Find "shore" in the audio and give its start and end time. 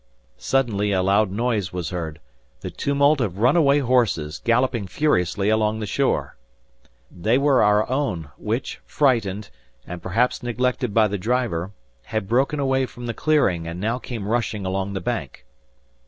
5.85-6.37